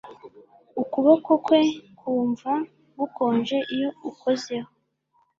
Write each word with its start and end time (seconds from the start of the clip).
Ukuboko 0.81 1.31
kwe 1.45 1.61
kumva 1.99 2.51
gukonje 2.99 3.57
iyo 3.75 3.89
ukozeho 4.09 4.69